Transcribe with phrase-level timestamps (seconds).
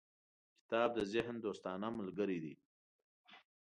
[0.59, 2.53] •کتاب د ذهن دوستانه ملګری دی.